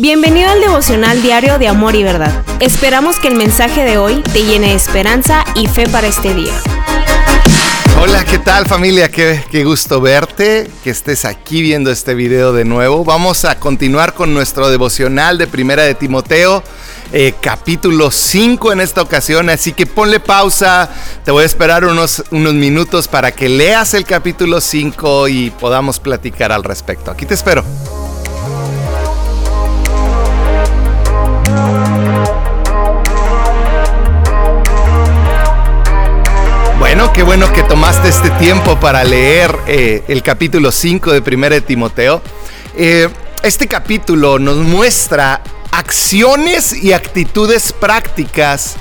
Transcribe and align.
Bienvenido 0.00 0.48
al 0.48 0.62
devocional 0.62 1.20
diario 1.20 1.58
de 1.58 1.68
Amor 1.68 1.94
y 1.94 2.02
Verdad. 2.02 2.42
Esperamos 2.58 3.18
que 3.18 3.28
el 3.28 3.34
mensaje 3.34 3.84
de 3.84 3.98
hoy 3.98 4.22
te 4.32 4.44
llene 4.44 4.68
de 4.68 4.74
esperanza 4.74 5.44
y 5.54 5.66
fe 5.66 5.86
para 5.90 6.06
este 6.06 6.32
día. 6.32 6.54
Hola, 8.00 8.24
¿qué 8.24 8.38
tal 8.38 8.64
familia? 8.64 9.10
Qué, 9.10 9.44
qué, 9.50 9.62
gusto 9.62 10.00
verte, 10.00 10.70
que 10.82 10.88
estés 10.88 11.26
aquí 11.26 11.60
viendo 11.60 11.90
este 11.90 12.14
video 12.14 12.54
de 12.54 12.64
nuevo. 12.64 13.04
Vamos 13.04 13.44
a 13.44 13.60
continuar 13.60 14.14
con 14.14 14.32
nuestro 14.32 14.70
devocional 14.70 15.36
de 15.36 15.46
Primera 15.46 15.82
de 15.82 15.94
Timoteo, 15.94 16.62
eh, 17.12 17.34
capítulo 17.38 18.10
5 18.10 18.72
en 18.72 18.80
esta 18.80 19.02
ocasión, 19.02 19.50
así 19.50 19.74
que 19.74 19.84
ponle 19.84 20.18
pausa, 20.18 20.88
te 21.26 21.30
voy 21.30 21.42
a 21.42 21.46
esperar 21.46 21.84
unos, 21.84 22.24
unos 22.30 22.54
minutos 22.54 23.06
para 23.06 23.32
que 23.32 23.50
leas 23.50 23.92
el 23.92 24.06
capítulo 24.06 24.62
5 24.62 25.28
y 25.28 25.50
podamos 25.50 26.00
platicar 26.00 26.52
al 26.52 26.64
respecto. 26.64 27.10
Aquí 27.10 27.26
te 27.26 27.34
espero. 27.34 27.62
Qué 37.20 37.24
bueno 37.24 37.52
que 37.52 37.62
tomaste 37.62 38.08
este 38.08 38.30
tiempo 38.30 38.80
para 38.80 39.04
leer 39.04 39.54
eh, 39.66 40.02
el 40.08 40.22
capítulo 40.22 40.72
5 40.72 41.12
de 41.12 41.36
1 41.36 41.50
de 41.50 41.60
Timoteo. 41.60 42.22
Eh, 42.74 43.10
este 43.42 43.68
capítulo 43.68 44.38
nos 44.38 44.56
muestra 44.56 45.42
acciones 45.70 46.72
y 46.72 46.94
actitudes 46.94 47.74
prácticas 47.74 48.76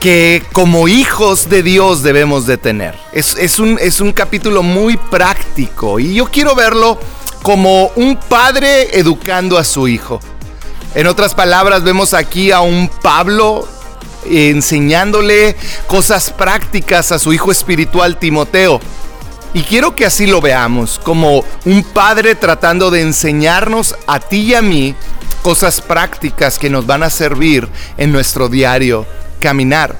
que 0.00 0.42
como 0.52 0.88
hijos 0.88 1.50
de 1.50 1.62
Dios 1.62 2.02
debemos 2.02 2.46
de 2.46 2.56
tener. 2.56 2.98
Es, 3.12 3.58
un, 3.58 3.78
es 3.78 4.00
un 4.00 4.12
capítulo 4.14 4.62
muy 4.62 4.96
práctico 4.96 6.00
y 6.00 6.14
yo 6.14 6.30
quiero 6.30 6.54
verlo 6.54 6.98
como 7.42 7.88
un 7.94 8.16
padre 8.16 8.98
educando 8.98 9.58
a 9.58 9.64
su 9.64 9.86
hijo. 9.86 10.18
En 10.94 11.06
otras 11.06 11.34
palabras, 11.34 11.82
vemos 11.84 12.14
aquí 12.14 12.52
a 12.52 12.60
un 12.60 12.88
Pablo 13.02 13.68
enseñándole 14.30 15.56
cosas 15.86 16.30
prácticas 16.30 17.12
a 17.12 17.18
su 17.18 17.32
hijo 17.32 17.50
espiritual 17.50 18.18
Timoteo. 18.18 18.80
Y 19.54 19.62
quiero 19.62 19.96
que 19.96 20.04
así 20.04 20.26
lo 20.26 20.40
veamos, 20.40 21.00
como 21.02 21.42
un 21.64 21.82
padre 21.82 22.34
tratando 22.34 22.90
de 22.90 23.00
enseñarnos 23.00 23.96
a 24.06 24.20
ti 24.20 24.42
y 24.42 24.54
a 24.54 24.60
mí 24.60 24.94
cosas 25.42 25.80
prácticas 25.80 26.58
que 26.58 26.68
nos 26.68 26.86
van 26.86 27.02
a 27.02 27.08
servir 27.08 27.68
en 27.96 28.12
nuestro 28.12 28.48
diario 28.48 29.06
caminar. 29.40 29.96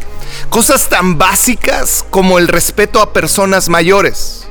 Cosas 0.51 0.89
tan 0.89 1.17
básicas 1.17 2.05
como 2.11 2.39
el 2.39 2.49
respeto 2.49 3.01
a 3.01 3.13
personas 3.13 3.69
mayores. 3.69 4.47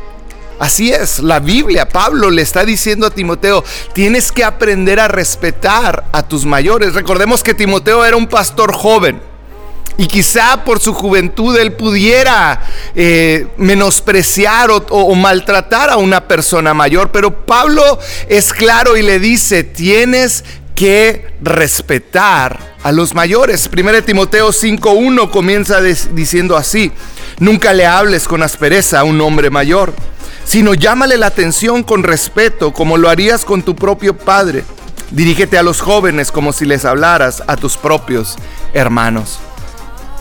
Así 0.58 0.92
es, 0.92 1.20
la 1.20 1.40
Biblia, 1.40 1.90
Pablo 1.90 2.32
le 2.32 2.42
está 2.42 2.64
diciendo 2.64 3.06
a 3.06 3.12
Timoteo, 3.12 3.64
tienes 3.94 4.32
que 4.32 4.44
aprender 4.44 5.00
a 5.00 5.10
respetar 5.10 6.06
a 6.14 6.24
tus 6.24 6.46
mayores. 6.46 6.94
Recordemos 6.94 7.44
que 7.44 7.54
Timoteo 7.54 8.06
era 8.06 8.16
un 8.16 8.28
pastor 8.28 8.74
joven 8.74 9.22
y 9.98 10.08
quizá 10.08 10.64
por 10.64 10.80
su 10.80 10.94
juventud 10.94 11.58
él 11.58 11.74
pudiera 11.74 12.62
eh, 12.96 13.48
menospreciar 13.58 14.70
o, 14.72 15.16
maltratar 15.16 15.90
a 15.90 15.98
una 15.98 16.28
persona 16.28 16.74
mayor. 16.74 17.12
Pero 17.12 17.46
Pablo 17.46 18.00
es 18.28 18.54
claro 18.54 18.98
y 18.98 19.02
le 19.02 19.20
dice, 19.20 19.64
tienes 19.64 20.44
que 20.76 21.34
respetar 21.42 22.76
a 22.84 22.92
los 22.92 23.16
mayores. 23.16 23.70
1 23.74 24.04
Timoteo 24.04 24.50
5.1 24.50 25.30
comienza 25.30 25.82
diciendo 25.82 26.58
así, 26.58 26.92
nunca 27.40 27.74
le 27.74 27.86
hables 27.86 28.28
con 28.28 28.44
aspereza 28.44 29.00
a 29.00 29.04
un 29.06 29.22
hombre 29.22 29.50
mayor, 29.50 29.94
sino 30.44 30.74
llámale 30.74 31.18
la 31.18 31.28
atención 31.28 31.84
con 31.84 32.04
respeto 32.04 32.74
como 32.74 32.98
lo 32.98 33.10
harías 33.10 33.46
con 33.46 33.64
tu 33.64 33.76
propio 33.76 34.18
padre. 34.18 34.66
Dirígete 35.12 35.58
a 35.58 35.64
los 35.64 35.82
jóvenes 35.82 36.32
como 36.32 36.52
si 36.52 36.66
les 36.66 36.84
hablaras 36.84 37.44
a 37.48 37.56
tus 37.56 37.78
propios 37.78 38.36
hermanos. 38.74 39.40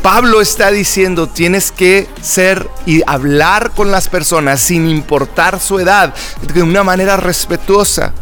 Pablo 0.04 0.42
está 0.42 0.70
diciendo, 0.70 1.30
tienes 1.30 1.72
que 1.72 2.06
ser 2.20 2.68
y 2.84 3.00
hablar 3.06 3.70
con 3.70 3.90
las 3.90 4.10
personas 4.10 4.60
sin 4.60 4.86
importar 4.86 5.60
su 5.60 5.80
edad, 5.80 6.12
de 6.42 6.62
una 6.62 6.84
manera 6.84 7.16
respetuosa, 7.16 8.12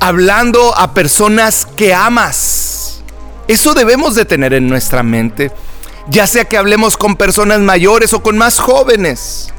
hablando 0.00 0.74
a 0.74 0.94
personas 0.94 1.68
que 1.76 1.92
amas. 1.92 3.02
Eso 3.48 3.74
debemos 3.74 4.14
de 4.14 4.24
tener 4.24 4.54
en 4.54 4.66
nuestra 4.66 5.02
mente, 5.02 5.52
ya 6.08 6.26
sea 6.26 6.46
que 6.46 6.56
hablemos 6.56 6.96
con 6.96 7.16
personas 7.16 7.60
mayores 7.60 8.14
o 8.14 8.22
con 8.22 8.38
más 8.38 8.58
jóvenes. 8.58 9.52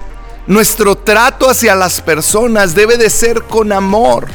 Nuestro 0.47 0.97
trato 0.97 1.47
hacia 1.47 1.75
las 1.75 2.01
personas 2.01 2.73
debe 2.73 2.97
de 2.97 3.11
ser 3.11 3.43
con 3.43 3.71
amor 3.71 4.29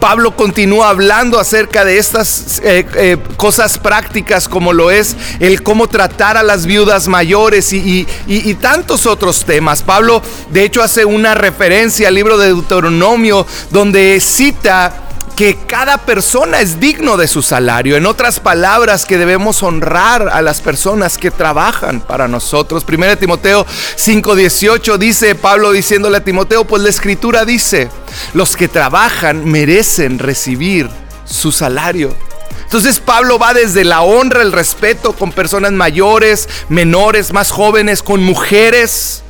Pablo 0.00 0.36
continúa 0.36 0.90
hablando 0.90 1.38
acerca 1.38 1.84
de 1.84 1.98
estas 1.98 2.60
eh, 2.64 2.86
eh, 2.94 3.16
cosas 3.36 3.78
prácticas 3.78 4.48
como 4.48 4.72
lo 4.72 4.90
es 4.90 5.16
el 5.40 5.62
cómo 5.62 5.88
tratar 5.88 6.36
a 6.36 6.42
las 6.42 6.66
viudas 6.66 7.08
mayores 7.08 7.72
y, 7.72 8.06
y 8.26 8.54
tantos 8.54 9.06
otros 9.06 9.44
temas. 9.44 9.82
Pablo 9.82 10.22
de 10.50 10.64
hecho 10.64 10.82
hace 10.82 11.04
una 11.04 11.34
referencia 11.34 12.08
al 12.08 12.14
libro 12.14 12.38
de 12.38 12.48
Deuteronomio 12.48 13.46
donde 13.70 14.20
cita 14.20 15.07
que 15.38 15.56
cada 15.68 15.98
persona 15.98 16.58
es 16.58 16.80
digno 16.80 17.16
de 17.16 17.28
su 17.28 17.42
salario. 17.42 17.94
En 17.94 18.06
otras 18.06 18.40
palabras, 18.40 19.04
que 19.04 19.18
debemos 19.18 19.62
honrar 19.62 20.30
a 20.32 20.42
las 20.42 20.60
personas 20.60 21.16
que 21.16 21.30
trabajan 21.30 22.00
para 22.00 22.26
nosotros. 22.26 22.84
1 22.84 23.18
Timoteo 23.18 23.64
5:18 23.64 24.98
dice 24.98 25.36
Pablo 25.36 25.70
diciéndole 25.70 26.16
a 26.16 26.24
Timoteo, 26.24 26.64
pues 26.64 26.82
la 26.82 26.88
escritura 26.88 27.44
dice, 27.44 27.88
los 28.34 28.56
que 28.56 28.66
trabajan 28.66 29.44
merecen 29.44 30.18
recibir 30.18 30.90
su 31.24 31.52
salario. 31.52 32.16
Entonces 32.64 32.98
Pablo 32.98 33.38
va 33.38 33.54
desde 33.54 33.84
la 33.84 34.02
honra, 34.02 34.42
el 34.42 34.50
respeto 34.50 35.12
con 35.12 35.30
personas 35.30 35.70
mayores, 35.70 36.48
menores, 36.68 37.32
más 37.32 37.52
jóvenes, 37.52 38.02
con 38.02 38.24
mujeres. 38.24 39.22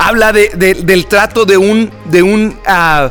Habla 0.00 0.32
del 0.32 1.06
trato 1.06 1.44
de 1.44 1.56
un, 1.56 1.92
de 2.06 2.22
un 2.24 2.58
uh, 2.66 3.08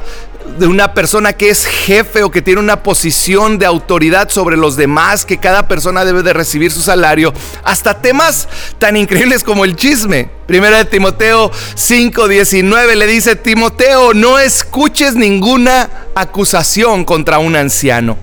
de 0.57 0.67
una 0.67 0.93
persona 0.93 1.33
que 1.33 1.49
es 1.49 1.65
jefe 1.65 2.23
o 2.23 2.31
que 2.31 2.41
tiene 2.41 2.59
una 2.59 2.83
posición 2.83 3.57
de 3.57 3.65
autoridad 3.65 4.29
sobre 4.29 4.57
los 4.57 4.75
demás, 4.75 5.25
que 5.25 5.37
cada 5.37 5.67
persona 5.67 6.05
debe 6.05 6.23
de 6.23 6.33
recibir 6.33 6.71
su 6.71 6.81
salario, 6.81 7.33
hasta 7.63 8.01
temas 8.01 8.47
tan 8.79 8.97
increíbles 8.97 9.43
como 9.43 9.65
el 9.65 9.75
chisme. 9.75 10.29
Primera 10.47 10.77
de 10.77 10.85
Timoteo 10.85 11.51
5:19 11.75 12.95
le 12.95 13.07
dice, 13.07 13.35
Timoteo, 13.35 14.13
no 14.13 14.39
escuches 14.39 15.15
ninguna 15.15 15.89
acusación 16.15 17.05
contra 17.05 17.39
un 17.39 17.55
anciano. 17.55 18.17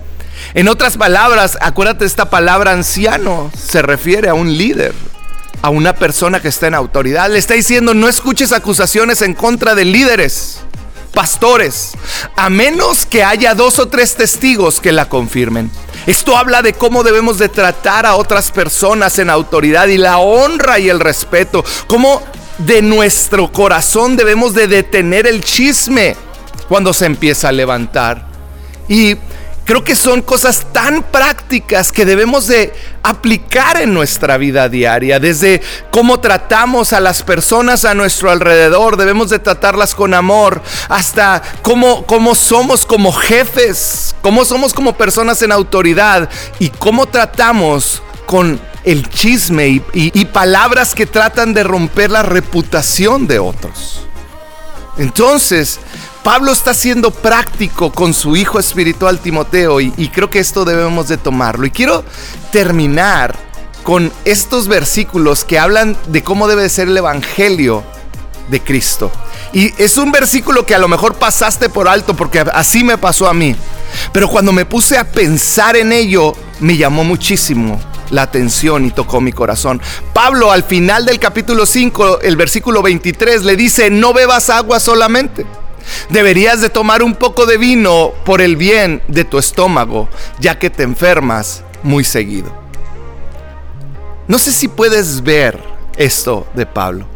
En 0.54 0.68
otras 0.68 0.96
palabras, 0.96 1.56
acuérdate, 1.60 2.04
esta 2.04 2.30
palabra 2.30 2.72
anciano 2.72 3.50
se 3.56 3.82
refiere 3.82 4.28
a 4.28 4.34
un 4.34 4.56
líder 4.56 4.92
a 5.62 5.70
una 5.70 5.94
persona 5.94 6.42
que 6.42 6.48
está 6.48 6.66
en 6.66 6.74
autoridad. 6.74 7.30
Le 7.30 7.38
está 7.38 7.54
diciendo, 7.54 7.94
no 7.94 8.06
escuches 8.06 8.52
acusaciones 8.52 9.22
en 9.22 9.32
contra 9.32 9.74
de 9.74 9.86
líderes 9.86 10.60
pastores, 11.14 11.92
a 12.36 12.50
menos 12.50 13.06
que 13.06 13.24
haya 13.24 13.54
dos 13.54 13.78
o 13.78 13.88
tres 13.88 14.14
testigos 14.14 14.80
que 14.80 14.92
la 14.92 15.08
confirmen. 15.08 15.70
Esto 16.06 16.36
habla 16.36 16.60
de 16.60 16.74
cómo 16.74 17.02
debemos 17.02 17.38
de 17.38 17.48
tratar 17.48 18.04
a 18.04 18.16
otras 18.16 18.50
personas 18.50 19.18
en 19.18 19.30
autoridad 19.30 19.86
y 19.86 19.96
la 19.96 20.18
honra 20.18 20.78
y 20.78 20.90
el 20.90 21.00
respeto, 21.00 21.64
cómo 21.86 22.22
de 22.58 22.82
nuestro 22.82 23.50
corazón 23.50 24.16
debemos 24.16 24.54
de 24.54 24.68
detener 24.68 25.26
el 25.26 25.42
chisme 25.42 26.16
cuando 26.68 26.92
se 26.92 27.06
empieza 27.06 27.48
a 27.48 27.52
levantar. 27.52 28.26
Y 28.88 29.16
Creo 29.64 29.82
que 29.82 29.96
son 29.96 30.20
cosas 30.20 30.66
tan 30.72 31.02
prácticas 31.04 31.90
que 31.90 32.04
debemos 32.04 32.46
de 32.46 32.74
aplicar 33.02 33.80
en 33.80 33.94
nuestra 33.94 34.36
vida 34.36 34.68
diaria, 34.68 35.18
desde 35.18 35.62
cómo 35.90 36.20
tratamos 36.20 36.92
a 36.92 37.00
las 37.00 37.22
personas 37.22 37.86
a 37.86 37.94
nuestro 37.94 38.30
alrededor, 38.30 38.98
debemos 38.98 39.30
de 39.30 39.38
tratarlas 39.38 39.94
con 39.94 40.12
amor, 40.12 40.62
hasta 40.90 41.42
cómo, 41.62 42.04
cómo 42.04 42.34
somos 42.34 42.84
como 42.84 43.10
jefes, 43.10 44.14
cómo 44.20 44.44
somos 44.44 44.74
como 44.74 44.98
personas 44.98 45.40
en 45.40 45.50
autoridad 45.50 46.28
y 46.58 46.68
cómo 46.68 47.06
tratamos 47.06 48.02
con 48.26 48.60
el 48.84 49.08
chisme 49.08 49.68
y, 49.68 49.82
y 49.94 50.24
palabras 50.26 50.94
que 50.94 51.06
tratan 51.06 51.54
de 51.54 51.64
romper 51.64 52.10
la 52.10 52.22
reputación 52.22 53.26
de 53.26 53.38
otros. 53.38 54.04
Entonces, 54.98 55.80
Pablo 56.24 56.52
está 56.52 56.72
siendo 56.72 57.10
práctico 57.10 57.92
con 57.92 58.14
su 58.14 58.34
hijo 58.34 58.58
espiritual 58.58 59.20
Timoteo 59.20 59.78
y, 59.82 60.08
creo 60.08 60.30
que 60.30 60.38
esto 60.38 60.64
debemos 60.64 61.06
de 61.06 61.18
tomarlo. 61.18 61.66
Y 61.66 61.70
quiero 61.70 62.02
terminar 62.50 63.36
con 63.82 64.10
estos 64.24 64.66
versículos 64.66 65.44
que 65.44 65.58
hablan 65.58 65.94
de 66.06 66.24
cómo 66.24 66.48
debe 66.48 66.66
ser 66.70 66.88
el 66.88 66.96
Evangelio 66.96 67.84
de 68.48 68.58
Cristo. 68.62 69.12
Y 69.52 69.74
es 69.76 69.98
un 69.98 70.12
versículo 70.12 70.64
que 70.64 70.74
a 70.74 70.78
lo 70.78 70.88
mejor 70.88 71.14
pasaste 71.16 71.68
por 71.68 71.88
alto 71.88 72.16
porque 72.16 72.40
así 72.54 72.84
me 72.84 72.96
pasó 72.96 73.28
a 73.28 73.34
mí. 73.34 73.54
Pero 74.10 74.26
cuando 74.26 74.50
me 74.50 74.64
puse 74.64 74.96
a 74.96 75.04
pensar 75.04 75.76
en 75.76 75.92
ello, 75.92 76.32
me 76.58 76.78
llamó 76.78 77.04
muchísimo 77.04 77.78
la 78.08 78.22
atención 78.22 78.86
y 78.86 78.92
tocó 78.92 79.20
mi 79.20 79.32
corazón. 79.32 79.78
Pablo 80.14 80.50
al 80.50 80.64
final 80.64 81.04
del 81.04 81.18
capítulo 81.18 81.66
5, 81.66 82.22
el 82.22 82.36
versículo 82.36 82.80
23, 82.80 83.44
le 83.44 83.56
dice, 83.56 83.90
no 83.90 84.14
bebas 84.14 84.48
agua 84.48 84.80
solamente 84.80 85.44
Deberías 86.10 86.60
de 86.60 86.70
tomar 86.70 87.02
un 87.02 87.14
poco 87.14 87.46
de 87.46 87.58
vino 87.58 88.12
por 88.24 88.40
el 88.40 88.56
bien 88.56 89.02
de 89.08 89.24
tu 89.24 89.38
estómago, 89.38 90.08
ya 90.38 90.58
que 90.58 90.70
te 90.70 90.82
enfermas 90.82 91.62
muy 91.82 92.04
seguido. 92.04 92.52
No 94.26 94.38
sé 94.38 94.52
si 94.52 94.68
puedes 94.68 95.22
ver 95.22 95.60
esto 95.96 96.46
de 96.54 96.66
Pablo. 96.66 97.06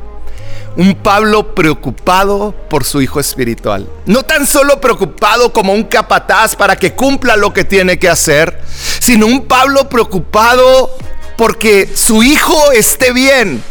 Un 0.77 0.95
Pablo 0.95 1.55
preocupado 1.55 2.55
por 2.69 2.85
su 2.85 3.01
hijo 3.01 3.19
espiritual. 3.19 3.89
No 4.07 4.23
tan 4.23 4.47
solo 4.47 4.81
preocupado 4.81 5.53
como 5.53 5.73
un 5.73 5.85
capataz 5.85 6.55
para 6.55 6.77
que 6.77 6.93
cumpla 6.95 7.37
lo 7.37 7.53
que 7.53 7.65
tiene 7.65 7.99
que 7.99 8.09
hacer, 8.09 8.61
sino 9.01 9.27
un 9.27 9.47
Pablo 9.47 9.89
preocupado 9.89 10.97
porque 11.37 11.91
su 11.95 12.23
hijo 12.23 12.73
esté 12.73 13.13
bien. 13.13 13.63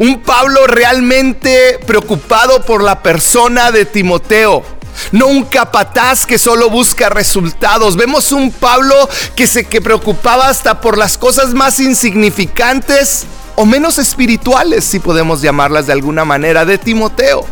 Un 0.00 0.22
Pablo 0.22 0.66
realmente 0.66 1.78
preocupado 1.86 2.64
por 2.64 2.82
la 2.82 3.02
persona 3.02 3.70
de 3.70 3.84
Timoteo. 3.84 4.64
No 5.12 5.26
un 5.26 5.44
capataz 5.44 6.24
que 6.24 6.38
solo 6.38 6.70
busca 6.70 7.10
resultados. 7.10 7.96
Vemos 7.96 8.32
un 8.32 8.50
Pablo 8.50 8.94
que 9.36 9.46
se 9.46 9.64
que 9.64 9.82
preocupaba 9.82 10.48
hasta 10.48 10.80
por 10.80 10.96
las 10.96 11.18
cosas 11.18 11.52
más 11.52 11.78
insignificantes 11.80 13.26
o 13.56 13.66
menos 13.66 13.98
espirituales, 13.98 14.86
si 14.86 15.00
podemos 15.00 15.42
llamarlas 15.42 15.86
de 15.86 15.92
alguna 15.92 16.24
manera, 16.24 16.64
de 16.64 16.78
Timoteo. 16.78 17.44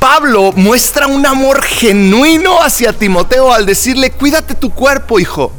Pablo 0.00 0.50
muestra 0.56 1.06
un 1.06 1.24
amor 1.24 1.62
genuino 1.62 2.60
hacia 2.60 2.92
Timoteo 2.92 3.52
al 3.52 3.64
decirle, 3.64 4.10
cuídate 4.10 4.56
tu 4.56 4.70
cuerpo, 4.70 5.20
hijo. 5.20 5.52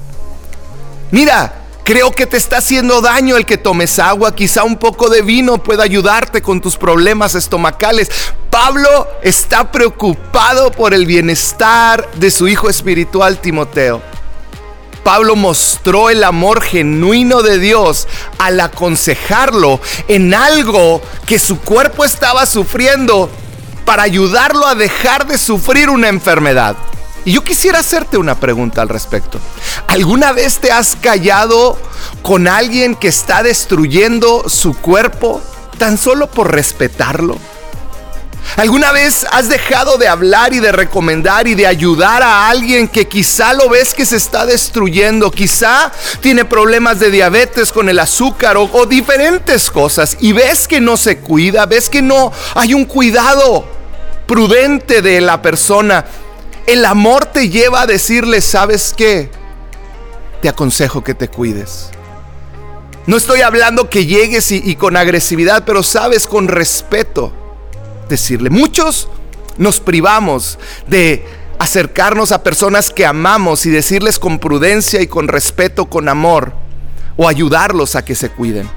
Mira, 1.09 1.60
creo 1.83 2.11
que 2.11 2.25
te 2.25 2.37
está 2.37 2.57
haciendo 2.57 3.01
daño 3.01 3.37
el 3.37 3.45
que 3.45 3.57
tomes 3.57 3.99
agua, 3.99 4.35
quizá 4.35 4.63
un 4.63 4.77
poco 4.77 5.09
de 5.09 5.21
vino 5.21 5.61
pueda 5.61 5.83
ayudarte 5.83 6.41
con 6.41 6.61
tus 6.61 6.77
problemas 6.77 7.35
estomacales. 7.35 8.09
Pablo 8.49 9.07
está 9.23 9.71
preocupado 9.71 10.71
por 10.71 10.93
el 10.93 11.05
bienestar 11.05 12.09
de 12.15 12.31
su 12.31 12.47
hijo 12.47 12.69
espiritual 12.69 13.39
Timoteo. 13.39 14.01
Pablo 15.03 15.35
mostró 15.35 16.09
el 16.09 16.23
amor 16.23 16.61
genuino 16.61 17.41
de 17.41 17.57
Dios 17.57 18.07
al 18.37 18.59
aconsejarlo 18.59 19.79
en 20.07 20.33
algo 20.33 21.01
que 21.25 21.39
su 21.39 21.59
cuerpo 21.59 22.05
estaba 22.05 22.45
sufriendo 22.45 23.29
para 23.85 24.03
ayudarlo 24.03 24.67
a 24.67 24.75
dejar 24.75 25.25
de 25.25 25.37
sufrir 25.37 25.89
una 25.89 26.07
enfermedad. 26.07 26.75
Y 27.23 27.33
yo 27.33 27.43
quisiera 27.43 27.79
hacerte 27.79 28.17
una 28.17 28.39
pregunta 28.39 28.81
al 28.81 28.89
respecto. 28.89 29.39
¿Alguna 29.87 30.31
vez 30.31 30.59
te 30.59 30.71
has 30.71 30.95
callado 30.95 31.77
con 32.21 32.47
alguien 32.47 32.95
que 32.95 33.07
está 33.07 33.43
destruyendo 33.43 34.49
su 34.49 34.75
cuerpo 34.75 35.41
tan 35.77 35.97
solo 35.97 36.27
por 36.27 36.51
respetarlo? 36.51 37.37
¿Alguna 38.57 38.91
vez 38.91 39.25
has 39.31 39.47
dejado 39.47 39.97
de 39.97 40.07
hablar 40.07 40.53
y 40.53 40.59
de 40.59 40.71
recomendar 40.71 41.47
y 41.47 41.55
de 41.55 41.67
ayudar 41.67 42.21
a 42.21 42.49
alguien 42.49 42.87
que 42.87 43.07
quizá 43.07 43.53
lo 43.53 43.69
ves 43.69 43.93
que 43.93 44.05
se 44.05 44.17
está 44.17 44.45
destruyendo? 44.45 45.31
Quizá 45.31 45.91
tiene 46.19 46.43
problemas 46.43 46.99
de 46.99 47.11
diabetes 47.11 47.71
con 47.71 47.87
el 47.87 47.99
azúcar 47.99 48.57
o, 48.57 48.85
diferentes 48.85 49.71
cosas 49.71 50.17
y 50.19 50.33
ves 50.33 50.67
que 50.67 50.81
no 50.81 50.97
se 50.97 51.19
cuida, 51.19 51.65
ves 51.65 51.89
que 51.89 52.01
no 52.01 52.31
hay 52.55 52.73
un 52.73 52.85
cuidado 52.85 53.65
prudente 54.27 55.01
de 55.01 55.21
la 55.21 55.41
persona. 55.41 56.05
El 56.71 56.85
amor 56.85 57.25
te 57.25 57.49
lleva 57.49 57.81
a 57.81 57.85
decirle, 57.85 58.39
¿sabes 58.39 58.93
qué? 58.95 59.29
Te 60.41 60.47
aconsejo 60.47 61.03
que 61.03 61.13
te 61.13 61.27
cuides. 61.27 61.89
No 63.07 63.17
estoy 63.17 63.41
hablando 63.41 63.89
que 63.89 64.05
llegues 64.05 64.53
y 64.53 64.75
con 64.77 64.95
agresividad, 64.95 65.65
pero 65.65 65.83
sabes, 65.83 66.27
con 66.27 66.47
respeto 66.47 67.33
decirle. 68.07 68.49
Muchos 68.49 69.09
nos 69.57 69.81
privamos 69.81 70.59
de 70.87 71.25
acercarnos 71.59 72.31
a 72.31 72.41
personas 72.41 72.89
que 72.89 73.05
amamos 73.05 73.65
y 73.65 73.69
decirles 73.69 74.17
con 74.17 74.39
prudencia 74.39 75.01
y 75.01 75.07
con 75.07 75.27
respeto, 75.27 75.89
con 75.89 76.07
amor, 76.07 76.53
o 77.17 77.27
ayudarlos 77.27 77.97
a 77.97 78.05
que 78.05 78.15
se 78.15 78.29
cuiden. 78.29 78.69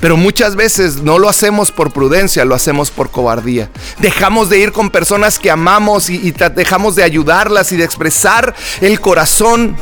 Pero 0.00 0.16
muchas 0.16 0.56
veces 0.56 1.02
no 1.02 1.18
lo 1.18 1.28
hacemos 1.28 1.72
por 1.72 1.92
prudencia, 1.92 2.44
lo 2.44 2.54
hacemos 2.54 2.90
por 2.90 3.10
cobardía. 3.10 3.70
Dejamos 3.98 4.50
de 4.50 4.58
ir 4.58 4.72
con 4.72 4.90
personas 4.90 5.38
que 5.38 5.50
amamos 5.50 6.10
y, 6.10 6.32
dejamos 6.54 6.96
de 6.96 7.02
ayudarlas 7.02 7.72
y 7.72 7.76
de 7.76 7.84
expresar 7.84 8.54
el 8.80 9.00
corazón 9.00 9.76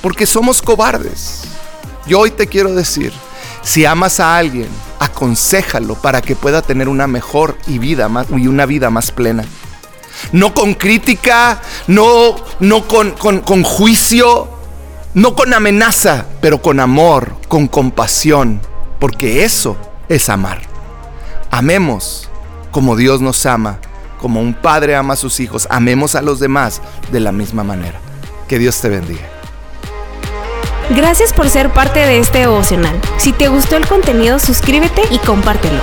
porque 0.00 0.26
somos 0.26 0.62
cobardes. 0.62 1.42
Yo 2.06 2.20
hoy 2.20 2.30
te 2.30 2.46
quiero 2.46 2.74
decir, 2.74 3.12
si 3.62 3.84
amas 3.84 4.20
a 4.20 4.36
alguien, 4.36 4.68
aconsejalo 4.98 5.94
para 5.94 6.22
que 6.22 6.36
pueda 6.36 6.62
tener 6.62 6.88
una 6.88 7.06
mejor 7.06 7.56
y, 7.66 7.78
vida 7.78 8.08
más, 8.08 8.26
y 8.30 8.46
una 8.46 8.66
vida 8.66 8.90
más 8.90 9.10
plena. 9.10 9.44
No 10.32 10.54
con 10.54 10.74
crítica, 10.74 11.60
no, 11.86 12.36
no 12.60 12.86
con, 12.86 13.12
con, 13.12 13.40
con 13.40 13.62
juicio, 13.62 14.48
no 15.14 15.34
con 15.34 15.52
amenaza, 15.52 16.26
pero 16.40 16.62
con 16.62 16.80
amor, 16.80 17.36
con 17.48 17.66
compasión, 17.66 18.60
porque 19.04 19.44
eso 19.44 19.76
es 20.08 20.30
amar. 20.30 20.62
Amemos 21.50 22.30
como 22.70 22.96
Dios 22.96 23.20
nos 23.20 23.44
ama, 23.44 23.78
como 24.18 24.40
un 24.40 24.54
padre 24.54 24.96
ama 24.96 25.12
a 25.12 25.16
sus 25.18 25.40
hijos, 25.40 25.68
amemos 25.68 26.14
a 26.14 26.22
los 26.22 26.40
demás 26.40 26.80
de 27.12 27.20
la 27.20 27.30
misma 27.30 27.64
manera. 27.64 28.00
Que 28.48 28.58
Dios 28.58 28.80
te 28.80 28.88
bendiga. 28.88 29.28
Gracias 30.96 31.34
por 31.34 31.50
ser 31.50 31.68
parte 31.68 31.98
de 31.98 32.18
este 32.18 32.38
devocional. 32.38 32.98
Si 33.18 33.34
te 33.34 33.48
gustó 33.48 33.76
el 33.76 33.86
contenido, 33.86 34.38
suscríbete 34.38 35.02
y 35.10 35.18
compártelo. 35.18 35.82